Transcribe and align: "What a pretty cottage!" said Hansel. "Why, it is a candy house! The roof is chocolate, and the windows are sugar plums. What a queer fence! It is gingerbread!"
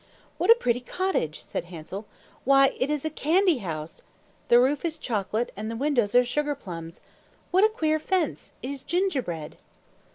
"What 0.39 0.49
a 0.49 0.55
pretty 0.55 0.79
cottage!" 0.79 1.43
said 1.43 1.65
Hansel. 1.65 2.07
"Why, 2.43 2.73
it 2.79 2.89
is 2.89 3.05
a 3.05 3.09
candy 3.11 3.59
house! 3.59 4.01
The 4.47 4.59
roof 4.59 4.83
is 4.83 4.97
chocolate, 4.97 5.51
and 5.55 5.69
the 5.69 5.75
windows 5.75 6.15
are 6.15 6.25
sugar 6.25 6.55
plums. 6.55 7.01
What 7.51 7.63
a 7.65 7.69
queer 7.69 7.99
fence! 7.99 8.53
It 8.63 8.71
is 8.71 8.81
gingerbread!" 8.81 9.57